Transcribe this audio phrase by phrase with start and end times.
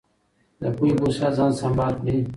[0.61, 2.17] د پوهې په وسله ځان سمبال کړئ.